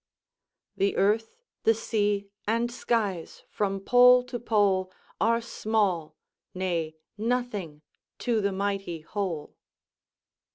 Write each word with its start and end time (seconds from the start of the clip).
"The 0.77 0.97
earth, 0.97 1.37
the 1.61 1.75
sea, 1.75 2.31
and 2.47 2.71
skies, 2.71 3.43
from 3.51 3.79
pole 3.79 4.23
to 4.23 4.39
pole, 4.39 4.91
Are 5.19 5.41
small, 5.41 6.15
nay, 6.55 6.95
nothing 7.19 7.83
to 8.17 8.41
the 8.41 8.51
mighty 8.51 9.01
whole." 9.01 9.53